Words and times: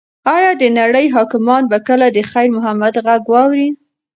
ایا 0.35 0.51
د 0.61 0.63
نړۍ 0.79 1.05
حاکمان 1.15 1.63
به 1.71 1.77
کله 1.87 2.07
د 2.11 2.17
خیر 2.31 2.47
محمد 2.57 2.93
غږ 3.05 3.23
واوري؟ 3.33 3.69